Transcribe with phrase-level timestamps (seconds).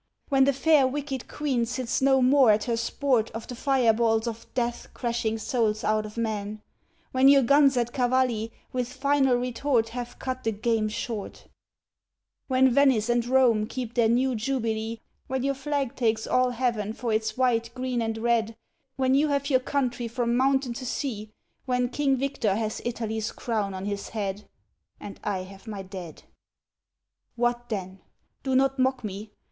[0.29, 4.25] When the fair wicked queen sits no more at her sport Of the fire balls
[4.25, 6.63] of death crashing souls out of men?
[7.11, 11.45] When your guns at Cavalli with final retort Have cut the game short,
[12.47, 17.13] When Venice and Rome keep their new jubilee, When your flag takes all heaven for
[17.13, 18.55] its white, green, and red,
[18.95, 21.29] When you have your country from mountain to sea,
[21.65, 24.49] When King Victor has Italy's crown on his head,
[24.99, 26.23] (And I have my dead,)
[27.35, 27.99] What then?
[28.41, 29.29] Do not mock me.